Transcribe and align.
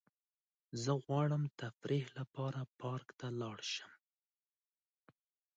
زه 0.83 0.91
غواړم 1.03 1.43
تفریح 1.61 2.05
لپاره 2.17 2.59
پارک 2.79 3.07
ته 3.19 3.27
لاړ 3.39 3.57
شم. 3.73 3.91